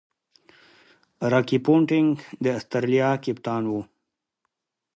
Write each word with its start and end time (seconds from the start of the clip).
راكي 1.31 1.57
پونټنګ 1.65 2.09
د 2.43 2.45
اسټرالیا 2.57 3.09
کپتان 3.23 3.63
وو. 3.71 3.81